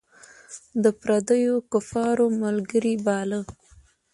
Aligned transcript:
د 0.83 0.85
پردیو 1.01 1.55
کفارو 1.71 2.25
ملګری 2.43 2.95
باله. 3.05 3.39